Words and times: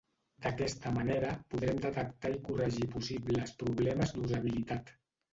D'aquesta 0.43 0.91
manera, 0.93 1.33
podrem 1.55 1.81
detectar 1.83 2.31
i 2.35 2.39
corregir 2.47 2.87
possibles 2.93 3.53
problemes 3.65 4.15
d'usabilitat. 4.15 4.91